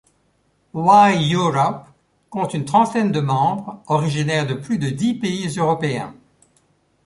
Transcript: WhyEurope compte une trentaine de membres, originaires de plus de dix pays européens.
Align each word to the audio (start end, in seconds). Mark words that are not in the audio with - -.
WhyEurope 0.73 1.85
compte 2.31 2.55
une 2.55 2.65
trentaine 2.65 3.11
de 3.11 3.19
membres, 3.19 3.83
originaires 3.85 4.47
de 4.47 4.55
plus 4.55 4.79
de 4.79 4.89
dix 4.89 5.13
pays 5.13 5.47
européens. 5.59 6.15